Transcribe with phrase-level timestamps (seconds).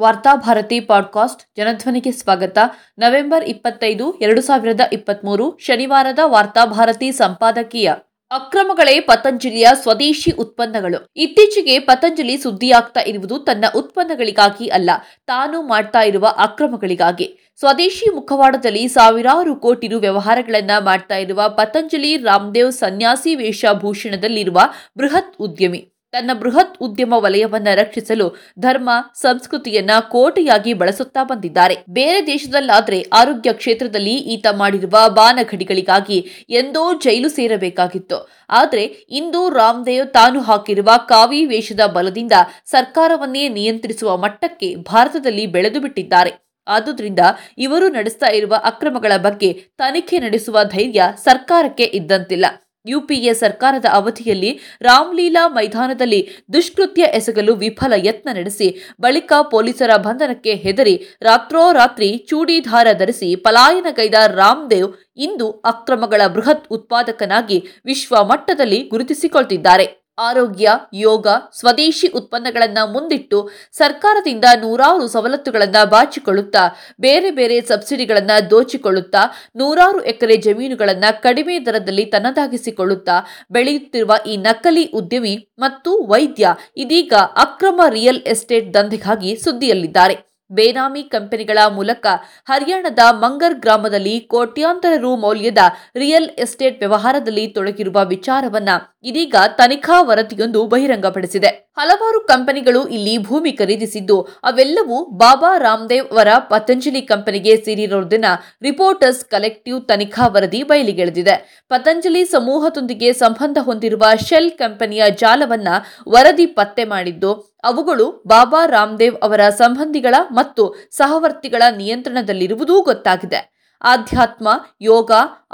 [0.00, 2.58] Varthabharati podcast ಜನಧ್ವನಿಗೆ ಸ್ವಾಗತ.
[2.98, 7.92] November ಇಪ್ಪತ್ತೈದು, ಎರಡು ಸಾವಿರದ ಇಪ್ಪತ್ಮೂರು ಶನಿವಾರದ ವಾರ್ತಾಭಾರತಿ ಸಂಪಾದಕೀಯ.
[8.30, 11.08] ಅಕ್ರಮಗಳೇ ಪತಂಜಲಿಯ ಸ್ವದೇಶಿ ಉತ್ಪನ್ನಗಳು.
[11.16, 14.90] ಇತ್ತೀಚೆಗೆ ಪತಂಜಲಿ ಸುದ್ದಿಯಾಗ್ತಾ ಇರುವುದು ತನ್ನ ಉತ್ಪನ್ನಗಳಿಗಾಗಿ ಅಲ್ಲ,
[15.26, 17.52] ತಾನು ಮಾಡ್ತಾ ಇರುವ ಅಕ್ರಮಗಳಿಗಾಗಿ.
[17.58, 24.60] ಸ್ವದೇಶಿ ಮುಖವಾಡದಲ್ಲಿ ಸಾವಿರಾರು ಕೋಟಿ ರು ವ್ಯವಹಾರಗಳನ್ನ ಮಾಡ್ತಾ ಇರುವ ಪತಂಜಲಿ ರಾಮದೇವ್ ಸನ್ಯಾಸಿ ವೇಷಭೂಷಣದಲ್ಲಿರುವ
[24.98, 25.95] ಬೃಹತ್ ಉದ್ಯಮಿ.
[26.12, 31.76] ತನ್ನ ಬೃಹತ್ ಉದ್ಯಮ ವಲಯವನ್ನ ರಕ್ಷಿಸಲು ಧರ್ಮ, ಸಂಸ್ಕೃತಿಯನ್ನ ಕೋಟೆಯಾಗಿ ಬಳಸುತ್ತಾ ಬಂದಿದ್ದಾರೆ.
[31.88, 38.28] ಬೇರೆ ದೇಶದಲ್ಲಾದ್ರೆ ಆರೋಗ್ಯ ಕ್ಷೇತ್ರದಲ್ಲಿ ಈತ ಮಾಡಿರುವ ಬಾನಘಡಿಗಳಿಗಾಗಿ ಎಂದೋ ಜೈಲು ಸೇರಬೇಕಾಗಿತ್ತು.
[38.50, 42.32] ಆದರೆ ಇಂದು ರಾಮದೇವ್ ತಾನು ಹಾಕಿರುವ ಕಾವಿ ವೇಷದ ಬಲದಿಂದ
[42.64, 46.46] ಸರ್ಕಾರವನ್ನೇ ನಿಯಂತ್ರಿಸುವ ಮಟ್ಟಕ್ಕೆ ಭಾರತದಲ್ಲಿ ಬೆಳೆದು ಬಿಟ್ಟಿದ್ದಾರೆ.
[46.68, 47.18] ಆದುದರಿಂದ
[47.58, 52.46] ಇವರು ನಡೆಸ್ತಾ ಇರುವ ಅಕ್ರಮಗಳ ಬಗ್ಗೆ ತನಿಖೆ ನಡೆಸುವ ಧೈರ್ಯ ಸರ್ಕಾರಕ್ಕೆ ಇದ್ದಂತಿಲ್ಲ.
[52.88, 54.50] ಯುಪಿಎ ಸರ್ಕಾರದ ಅವಧಿಯಲ್ಲಿ
[54.82, 56.20] ರಾಮ್ಲೀಲಾ ಮೈದಾನದಲ್ಲಿ
[56.52, 58.68] ದುಷ್ಕೃತ್ಯ ಎಸಗಲು ವಿಫಲ ಯತ್ನ ನಡೆಸಿ
[59.00, 68.82] ಬಳಿಕ ಪೊಲೀಸರ ಬಂಧನಕ್ಕೆ ಹೆದರಿ ರಾತ್ರೋರಾತ್ರಿ ಚೂಡಿಧಾರ ಧರಿಸಿ ಪಲಾಯನಗೈದ ರಾಮ್ದೇವ್ ಇಂದು ಅಕ್ರಮಗಳ ಬೃಹತ್ ಉತ್ಪಾದಕನಾಗಿ ವಿಶ್ವ ಮಟ್ಟದಲ್ಲಿ
[68.88, 70.05] ಗುರುತಿಸಿಕೊಳ್ತಿದ್ದಾರೆ.
[70.18, 76.64] ಆರೋಗ್ಯ, ಯೋಗ, ಸ್ವದೇಶಿ ಉತ್ಪನ್ನಗಳನ್ನು ಮುಂದಿಟ್ಟು ಸರ್ಕಾರದಿಂದ ನೂರಾರು ಸವಲತ್ತುಗಳನ್ನು ಬಾಚಿಕೊಳ್ಳುತ್ತಾ,
[77.00, 79.24] ಬೇರೆ ಬೇರೆ ಸಬ್ಸಿಡಿಗಳನ್ನು ದೋಚಿಕೊಳ್ಳುತ್ತಾ,
[79.56, 83.18] ನೂರಾರು ಎಕರೆ ಜಮೀನುಗಳನ್ನು ಕಡಿಮೆ ದರದಲ್ಲಿ ತನ್ನದಾಗಿಸಿಕೊಳ್ಳುತ್ತಾ
[83.50, 90.35] ಬೆಳೆಯುತ್ತಿರುವ ಈ ನಕಲಿ ಉದ್ಯಮಿ ಮತ್ತು ವೈದ್ಯ ಇದೀಗ ಅಕ್ರಮ ರಿಯಲ್ ಎಸ್ಟೇಟ್ ದಂಧೆಗಾಗಿ ಸುದ್ದಿಯಲ್ಲಿದ್ದಾರೆ.
[90.50, 92.06] ಬೇನಾಮಿ ಕಂಪನಿಗಳ ಮೂಲಕ
[92.44, 95.58] ಹರಿಯಾಣದ ಮಂಗರ್ ಗ್ರಾಮದಲ್ಲಿ ಕೋಟ್ಯಾಂತರ ರು ಮೌಲ್ಯದ
[95.96, 98.68] ರಿಯಲ್ ಎಸ್ಟೇಟ್ ವ್ಯವಹಾರದಲ್ಲಿ ತೊಡಗಿರುವ ವಿಚಾರವನ್ನ
[99.02, 101.72] ಇದೀಗ ತನಿಖಾ ವರದಿಯೊಂದು ಬಹಿರಂಗಪಡಿಸಿದೆ.
[101.76, 108.24] ಹಲವಾರು ಕಂಪನಿಗಳು ಇಲ್ಲಿ ಭೂಮಿ ಖರೀದಿಸಿದ್ದು, ಅವೆಲ್ಲವೂ ಬಾಬಾ ರಾಮದೇವ್ ಅವರ ಪತಂಜಲಿ ಕಂಪನಿಗೆ ಸೇರಿರೋದನ್ನ
[108.62, 111.64] ರಿಪೋರ್ಟರ್ಸ್ ಕಲೆಕ್ಟಿವ್ ತನಿಖಾ ವರದಿ ಬಯಲಿಗೆಳೆದಿದೆ.
[111.68, 115.68] ಪತಂಜಲಿ ಸಮೂಹದೊಂದಿಗೆ ಸಂಬಂಧ ಹೊಂದಿರುವ ಶೆಲ್ ಕಂಪನಿಯ ಜಾಲವನ್ನ
[116.08, 123.40] ವರದಿ ಪತ್ತೆ ಮಾಡಿದ್ದು ಅವುಗಳು ಬಾಬಾ ರಾಮದೇವ್ ಅವರ ಸಂಬಂಧಿಗಳ ಮತ್ತು ಸಹವರ್ತಿಗಳ ನಿಯಂತ್ರಣದಲ್ಲಿರುವುದೂ ಗೊತ್ತಾಗಿದೆ.
[123.82, 124.48] ಆಧ್ಯಾತ್ಮ,
[124.80, 125.10] ಯೋಗ,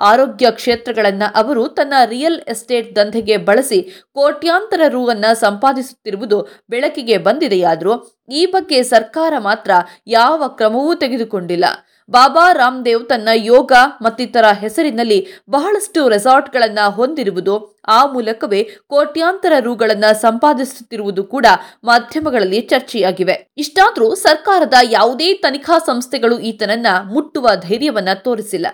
[0.08, 3.78] ಆರೋಗ್ಯ ಕ್ಷೇತ್ರಗಳನ್ನು ಅವರು ತನ್ನ ರಿಯಲ್ ಎಸ್ಟೇಟ್ ದಂಧೆಗೆ ಬಳಸಿ
[4.12, 6.38] ಕೋಟ್ಯಾಂತರ ರೂವನ್ನು ಸಂಪಾದಿಸುತ್ತಿರುವುದು
[6.70, 7.94] ಬೆಳಕಿಗೆ ಬಂದಿದೆಯಾದರೂ
[8.32, 9.70] ಈ ಬಗ್ಗೆ ಸರ್ಕಾರ ಮಾತ್ರ
[10.06, 11.65] ಯಾವ ಕ್ರಮವೂ ತೆಗೆದುಕೊಂಡಿಲ್ಲ.
[12.10, 13.72] ಬಾಬಾ ರಾಮದೇವ್ ತನ್ನ ಯೋಗ
[14.03, 21.47] ಮತ್ತಿತರ ಹೆಸರಿನಲ್ಲಿ ಬಹಳಷ್ಟು ರೆಸಾರ್ಟ್ಗಳನ್ನು ಹೊಂದಿರುವುದು, ಆ ಮೂಲಕವೇ ಕೋಟ್ಯಾಂತರ ರೂಗಳನ್ನು ಸಂಪಾದಿಸುತ್ತಿರುವುದು ಕೂಡ
[21.84, 23.53] ಮಾಧ್ಯಮಗಳಲ್ಲಿ ಚರ್ಚೆಯಾಗಿವೆ.
[23.56, 28.66] ಇಷ್ಟಾದರೂ ಸರ್ಕಾರದ ಯಾವುದೇ ತನಿಖಾ ಸಂಸ್ಥೆಗಳು ಈತನನ್ನ ಮುಟ್ಟುವ ಧೈರ್ಯವನ್ನ ತೋರಿಸಿಲ್ಲ.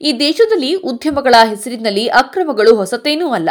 [0.00, 3.50] ಈ ದೇಶದಲ್ಲಿ ಉದ್ಯಮಗಳ ಹೆಸರಿನಲ್ಲಿ ಅಕ್ರಮಗಳು ಹೊಸತೇನೂ ಅಲ್ಲ.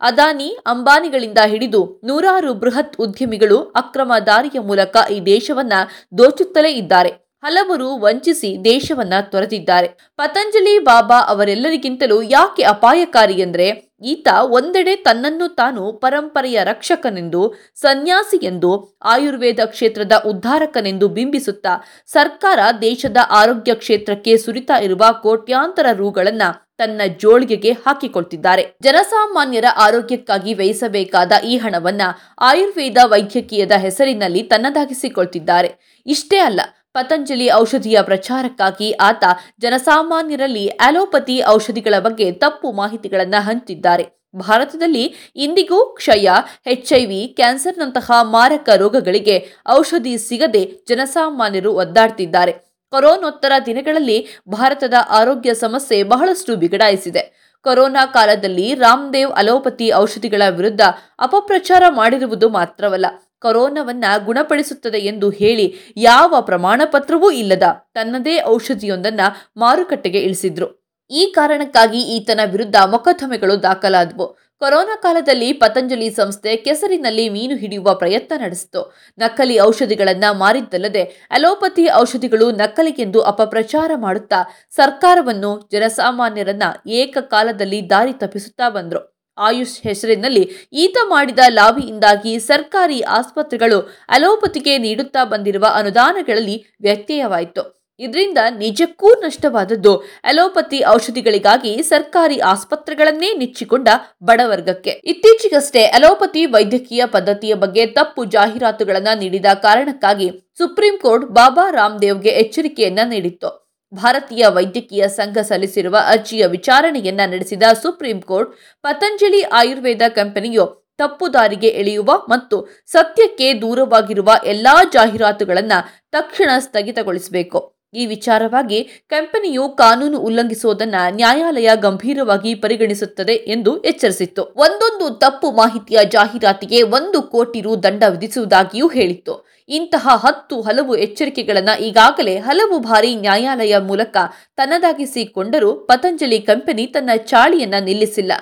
[0.00, 5.72] ಅದಾನಿ ಅಂಬಾನಿಗಳಿಂದ ಹಿಡಿದು ನೂರಾರು ಬೃಹತ್ ಉದ್ಯಮಿಗಳು ಅಕ್ರಮ ದಾರಿಯ ಮೂಲಕ ಈ ದೇಶವನ್ನ
[6.18, 7.10] ದೋಚುತ್ತಲೇ ಇದ್ದಾರೆ.
[7.42, 9.88] ಹಲವರು ವಂಚಿಸಿ ದೇಶವನ್ನ ತೊರೆದಿದ್ದಾರೆ.
[10.16, 13.66] ಪತಂಜಲಿ ಬಾಬಾ ಅವರೆಲ್ಲರಿಗಿಂತಲೂ ಯಾಕೆ ಅಪಾಯಕಾರಿ ಎಂದರೆ
[14.02, 21.74] ಈತ ಒಂದೆಡೆ ತನ್ನನ್ನು ತಾನು ಪರಂಪರೆಯ ರಕ್ಷಕನೆಂದು ಸನ್ಯಾಸಿ ಎಂದು ಆಯುರ್ವೇದ ಕ್ಷೇತ್ರದ ಉದ್ಧಾರಕನೆಂದು ಬಿಂಬಿಸುತ್ತಾ
[22.06, 26.42] ಸರ್ಕಾರ ದೇಶದ ಆರೋಗ್ಯ ಕ್ಷೇತ್ರಕ್ಕೆ ಸುರಿತಾ ಇರುವ ಕೋಟ್ಯಾಂತರ ರುಗಳನ್ನ
[26.78, 28.64] ತನ್ನ ಜೋಳಿಗೆಗೆ ಹಾಕಿಕೊಳ್ತಿದ್ದಾರೆ.
[28.82, 32.02] ಜನಸಾಮಾನ್ಯರ ಆರೋಗ್ಯಕ್ಕಾಗಿ ವ್ಯಯಿಸಬೇಕಾದ ಈ ಹಣವನ್ನ
[32.38, 35.70] ಆಯುರ್ವೇದ ವೈದ್ಯಕೀಯದ ಹೆಸರಿನಲ್ಲಿ ತನ್ನದಾಗಿಸಿಕೊಳ್ತಿದ್ದಾರೆ.
[36.06, 36.60] ಇಷ್ಟೇ ಅಲ್ಲ,
[36.92, 39.24] ಪತಂಜಲಿ ಔಷಧಿಯ ಪ್ರಚಾರಕ್ಕಾಗಿ ಆತ
[39.60, 44.06] ಜನಸಾಮಾನ್ಯರಲ್ಲಿ ಅಲೋಪತಿ ಔಷಧಿಗಳ ಬಗ್ಗೆ ತಪ್ಪು ಮಾಹಿತಿಗಳನ್ನು ಹಂಚಿದ್ದಾರೆ.
[44.36, 45.04] ಭಾರತದಲ್ಲಿ
[45.36, 46.30] ಇಂದಿಗೂ ಕ್ಷಯ
[46.66, 49.36] ಎಚ್ಐವಿ ಕ್ಯಾನ್ಸರ್ನಂತಹ ಮಾರಕ ರೋಗಗಳಿಗೆ
[49.68, 52.67] ಔಷಧಿ ಸಿಗದೆ ಜನಸಾಮಾನ್ಯರು ಒದ್ದಾಡ್ತಿದ್ದಾರೆ.
[52.92, 57.22] ಕೊರೋನೋತ್ತರ ದಿನಗಳಲ್ಲಿ ಭಾರತದ ಆರೋಗ್ಯ ಸಮಸ್ಯೆ ಬಹಳಷ್ಟು ಬಿಗಡಾಯಿಸಿದೆ.
[57.62, 60.80] ಕೊರೋನಾ ಕಾಲದಲ್ಲಿ ರಾಮದೇವ್ ಅಲೋಪತಿ ಔಷಧಿಗಳ ವಿರುದ್ಧ
[61.18, 63.06] ಅಪಪ್ರಚಾರ ಮಾಡಿರುವುದು ಮಾತ್ರವಲ್ಲ,
[63.38, 65.66] ಕೊರೋನಾವನ್ನ ಗುಣಪಡಿಸುತ್ತದೆ ಎಂದು ಹೇಳಿ
[65.96, 67.62] ಯಾವ ಪ್ರಮಾಣ ಪತ್ರವೂ ಇಲ್ಲದ
[67.94, 69.20] ತನ್ನದೇ ಔಷಧಿಯೊಂದನ್ನ
[69.56, 70.68] ಮಾರುಕಟ್ಟೆಗೆ ಇಳಿಸಿದ್ರು.
[71.10, 74.26] ಈ ಕಾರಣಕ್ಕಾಗಿ ಈತನ ವಿರುದ್ಧ ಮೊಕದ್ದಮೆಗಳು ದಾಖಲಾದವು.
[74.60, 78.94] ಕೊರೋನಾ ಕಾಲದಲ್ಲಿ ಪತಂಜಲಿ ಸಂಸ್ಥೆ ಕೆಸರಿನಲ್ಲಿ ಮೀನು ಹಿಡಿಯುವ ಪ್ರಯತ್ನ ನಡೆಸಿತು.
[79.18, 84.36] ನಕಲಿ ಔಷಧಿಗಳನ್ನು ಮಾರಿದ್ದಲ್ಲದೆ ಅಲೋಪತಿ ಔಷಧಿಗಳು ನಕಲಿಗೆಂದು ಅಪಪ್ರಚಾರ ಮಾಡುತ್ತಾ
[84.70, 89.18] ಸರ್ಕಾರವನ್ನು ಜನಸಾಮಾನ್ಯರನ್ನ ಏಕಕಾಲದಲ್ಲಿ ದಾರಿ ತಪ್ಪಿಸುತ್ತಾ ಬಂದರು.
[89.38, 97.77] ಆಯುಷ್ ಹೆಸರಿನಲ್ಲಿ ಈತ ಮಾಡಿದ ಲಾಭಿಯಿಂದಾಗಿ ಸರ್ಕಾರಿ ಆಸ್ಪತ್ರೆಗಳು ಅಲೋಪತಿಗೆ ನೀಡುತ್ತಾ ಬಂದಿರುವ ಅನುದಾನಗಳಲ್ಲಿ ವ್ಯತ್ಯಯವಾಯಿತು.
[97.98, 99.96] ಇದರಿಂದ ನಿಜಕ್ಕೂ ನಷ್ಟವಾದದ್ದು.
[100.24, 103.88] ಅಲೋಪತಿ ಔಷಧಿಗಳಿಗಾಗಿ ಸರ್ಕಾರಿ ಆಸ್ಪತ್ರೆಗಳನ್ನೇ ನೆಚ್ಚಿಕೊಂಡ
[104.22, 112.98] ಬಡವರ್ಗಕ್ಕೆ ಇತ್ತೀಚೆಗಷ್ಟೇ ಅಲೋಪತಿ ವೈದ್ಯಕೀಯ ಪದ್ಧತಿಯ ಬಗ್ಗೆ ತಪ್ಪು ಜಾಹೀರಾತುಗಳನ್ನು ನೀಡಿದ ಕಾರಣಕ್ಕಾಗಿ ಸುಪ್ರೀಂ ಕೋರ್ಟ್ ಬಾಬಾ ರಾಮದೇವ್ಗೆ ಎಚ್ಚರಿಕೆಯನ್ನ
[113.04, 113.68] ನೀಡಿತ್ತು.
[113.94, 122.10] ಭಾರತೀಯ ವೈದ್ಯಕೀಯ ಸಂಘ ಸಲ್ಲಿಸಿರುವ ಅರ್ಜಿಯ ವಿಚಾರಣೆಯನ್ನ ನಡೆಸಿದ ಸುಪ್ರೀಂ ಕೋರ್ಟ್, ಪತಂಜಲಿ ಆಯುರ್ವೇದ ಕಂಪನಿಯು ತಪ್ಪು ದಾರಿಗೆ ಎಳೆಯುವ
[122.28, 127.77] ಮತ್ತು ಸತ್ಯಕ್ಕೆ ದೂರವಾಗಿರುವ ಎಲ್ಲಾ ಜಾಹೀರಾತುಗಳನ್ನು ತಕ್ಷಣ ಸ್ಥಗಿತಗೊಳಿಸಬೇಕು.
[127.98, 128.78] ಈ ವಿಚಾರವಾಗಿ
[129.08, 134.42] ಕಂಪನಿಯು ಕಾನೂನು ಉಲ್ಲಂಘಿಸುವುದನ್ನ ನ್ಯಾಯಾಲಯ ಗಂಭೀರವಾಗಿ ಪರಿಗಣಿಸುತ್ತದೆ ಎಂದು ಎಚ್ಚರಿಸಿತ್ತು.
[134.56, 139.34] ಒಂದೊಂದು ತಪ್ಪು ಮಾಹಿತಿಯ ಜಾಹೀರಾತಿಗೆ ಒಂದು ಕೋಟಿ ರು ದಂಡ ವಿಧಿಸುವುದಾಗಿಯೂ ಹೇಳಿತ್ತು.
[139.68, 144.16] ಇಂತಹ ಹತ್ತು ಹಲವು ಎಚ್ಚರಿಕೆಗಳನ್ನು ಈಗಾಗಲೇ ಹಲವು ಬಾರಿ ನ್ಯಾಯಾಲಯ ಮೂಲಕ
[144.56, 148.32] ತನ್ನದಾಗಿಸಿಕೊಂಡರೂ ಪತಂಜಲಿ ಕಂಪನಿ ತನ್ನ ಚಾಳಿಯನ್ನ ನಿಲ್ಲಿಸಿಲ್ಲ.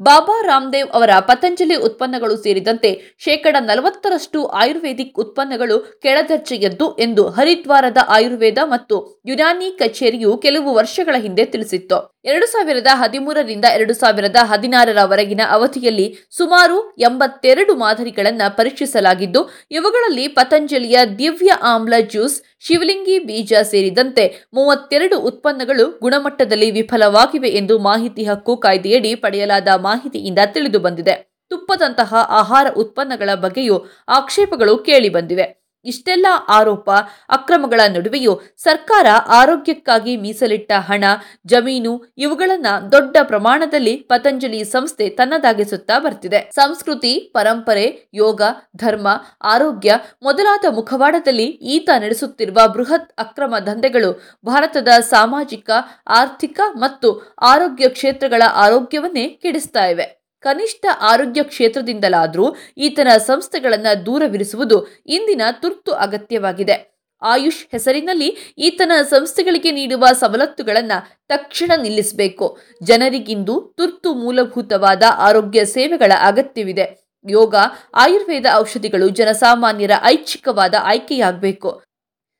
[0.00, 9.20] ಬಾಬಾ ರಾಮದೇವ್ ಅವರ ಪತಂಜಲಿ ಉತ್ಪನ್ನಗಳು ಸೇರಿದಂತೆ ಶೇಕಡ ನಲವತ್ತರಷ್ಟು ಆಯುರ್ವೇದಿಕ್ ಉತ್ಪನ್ನಗಳು ಕೆಳದರ್ಜೆಯದ್ದು ಎಂದು ಹರಿದ್ವಾರದ ಆಯುರ್ವೇದ ಮತ್ತು
[9.26, 12.11] ಯುನಾನಿ ಕಚೇರಿಯು ಕೆಲವು ವರ್ಷಗಳ ಹಿಂದೆ ತಿಳಿಸಿತ್ತು.
[12.24, 21.94] ಎರಡು ಸಾವಿರದ ಹದಿಮೂರರಿಂದ ಎರಡು ಸಾವಿರದ ಹದಿನಾರರವರೆಗಿನ ಅವಧಿಯಲ್ಲಿ ಸುಮಾರು ಎಂಬತ್ತೆರಡು ಮಾದರಿಗಳನ್ನು ಪರೀಕ್ಷಿಸಲಾಗಿದ್ದು, ಇವುಗಳಲ್ಲಿ ಪತಂಜಲಿಯ ದಿವ್ಯ ಆಮ್ಲ
[22.00, 31.16] ಜ್ಯೂಸ್, ಶಿವಲಿಂಗಿ ಬೀಜ ಸೇರಿದಂತೆ ಮೂವತ್ತೆರಡು ಉತ್ಪನ್ನಗಳು ಗುಣಮಟ್ಟದಲ್ಲಿ ವಿಫಲವಾಗಿವೆ ಎಂದು ಮಾಹಿತಿ ಹಕ್ಕು ಕಾಯ್ದೆಯಡಿ ಪಡೆಯಲಾದ ಮಾಹಿತಿಯಿಂದ ತಿಳಿದುಬಂದಿದೆ.
[31.48, 33.78] ತುಪ್ಪದಂತಹ ಆಹಾರ ಉತ್ಪನ್ನಗಳ ಬಗ್ಗೆಯೂ
[34.08, 35.61] ಆಕ್ಷೇಪಗಳು ಕೇಳಿಬಂದಿವೆ.
[35.84, 36.90] ಇಷ್ಟೆಲ್ಲ ಆರೋಪ
[37.28, 41.04] ಅಕ್ರಮಗಳ ನಡುವೆಯೂ ಸರ್ಕಾರ ಆರೋಗ್ಯಕ್ಕಾಗಿ ಮೀಸಲಿಟ್ಟ ಹಣ,
[41.46, 46.50] ಜಮೀನು ಇವುಗಳನ್ನ ದೊಡ್ಡ ಪ್ರಮಾಣದಲ್ಲಿ ಪತಂಜಲಿ ಸಂಸ್ಥೆ ತನ್ನದಾಗಿಸುತ್ತಾ ಬರ್ತಿದೆ.
[46.54, 48.42] ಸಂಸ್ಕೃತಿ, ಪರಂಪರೆ, ಯೋಗ,
[48.76, 49.08] ಧರ್ಮ,
[49.42, 55.70] ಆರೋಗ್ಯ ಮೊದಲಾದ ಮುಖವಾಡದಲ್ಲಿ ಈತ ನಡೆಸುತ್ತಿರುವ ಬೃಹತ್ ಅಕ್ರಮ ದಂಧೆಗಳು ಭಾರತದ ಸಾಮಾಜಿಕ,
[56.08, 60.21] ಆರ್ಥಿಕ ಮತ್ತು ಆರೋಗ್ಯ ಕ್ಷೇತ್ರಗಳ ಆರೋಗ್ಯವನ್ನೇ ಕೆಡಿಸ್ತಾ ಇವೆ.
[60.42, 66.92] ಕನಿಷ್ಠ ಆರೋಗ್ಯ ಕ್ಷೇತ್ರದಿಂದಲಾದರೂ ಈತನ ಸಂಸ್ಥೆಗಳನ್ನು ದೂರವಿರಿಸುವುದು ಇಂದಿನ ತುರ್ತು ಅಗತ್ಯವಾಗಿದೆ.
[67.22, 72.58] ಆಯುಷ್ ಹೆಸರಿನಲ್ಲಿ ಈತನ ಸಂಸ್ಥೆಗಳಿಗೆ ನೀಡುವ ಸವಲತ್ತುಗಳನ್ನು ತಕ್ಷಣ ನಿಲ್ಲಿಸಬೇಕು.
[72.82, 77.02] ಜನರಿಗಿಂದು ತುರ್ತು ಮೂಲಭೂತವಾದ ಆರೋಗ್ಯ ಸೇವೆಗಳ ಅಗತ್ಯವಿದೆ.
[77.28, 77.54] ಯೋಗ,
[77.94, 81.82] ಆಯುರ್ವೇದ ಔಷಧಿಗಳು ಜನಸಾಮಾನ್ಯರ ಐಚ್ಛಿಕವಾದ ಆಯ್ಕೆಯಾಗಬೇಕು.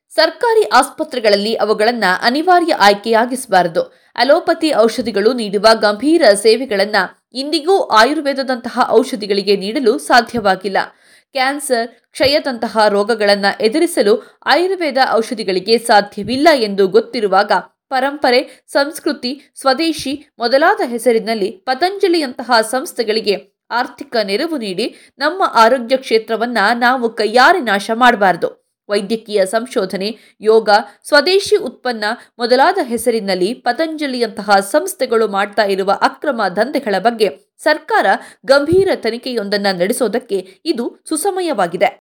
[0.09, 3.81] ಸರ್ಕಾರಿ ಆಸ್ಪತ್ರೆಗಳಲ್ಲಿ ಅವುಗಳನ್ನು ಅನಿವಾರ್ಯ ಆಯ್ಕೆಯಾಗಿಸಬಾರದು.
[4.15, 10.77] ಅಲೋಪತಿ ಔಷಧಿಗಳು ನೀಡುವ ಗಂಭೀರ ಸೇವೆಗಳನ್ನು ಇಂದಿಗೂ ಆಯುರ್ವೇದದಂತಹ ಔಷಧಿಗಳಿಗೆ ನೀಡಲು ಸಾಧ್ಯವಾಗಿಲ್ಲ.
[11.33, 17.51] ಕ್ಯಾನ್ಸರ್, ಕ್ಷಯದಂತಹ ರೋಗಗಳನ್ನು ಎದುರಿಸಲು ಆಯುರ್ವೇದ ಔಷಧಿಗಳಿಗೆ ಸಾಧ್ಯವಿಲ್ಲ ಎಂದು ಗೊತ್ತಿರುವಾಗ
[17.89, 27.59] ಪರಂಪರೆ, ಸಂಸ್ಕೃತಿ, ಸ್ವದೇಶಿ ಮೊದಲಾದ ಹೆಸರಿನಲ್ಲಿ ಪತಂಜಲಿಯಂತಹ ಸಂಸ್ಥೆಗಳಿಗೆ ಆರ್ಥಿಕ ನೆರವು ನೀಡಿ ನಮ್ಮ ಆರೋಗ್ಯ ಕ್ಷೇತ್ರವನ್ನು ನಾವು ಕೈಯಾರೆ
[27.59, 28.62] ನಾಶ ಮಾಡಬಾರದು.
[28.89, 30.69] ವೈದ್ಯಕೀಯ ಸಂಶೋಧನೆ, ಯೋಗ,
[31.03, 32.03] ಸ್ವದೇಶಿ ಉತ್ಪನ್ನ
[32.39, 38.05] ಮೊದಲಾದ ಹೆಸರಿನಲ್ಲಿ ಪತಂಜಲಿಯಂತಹ ಸಂಸ್ಥೆಗಳು ಮಾಡ್ತಾ ಇರುವ ಅಕ್ರಮ ದಂಧೆಗಳ ಬಗ್ಗೆ ಸರ್ಕಾರ
[38.45, 42.02] ಗಂಭೀರ ತನಿಖೆಯೊಂದನ್ನು ನಡೆಸೋದಕ್ಕೆ ಇದು ಸುಸಮಯವಾಗಿದೆ.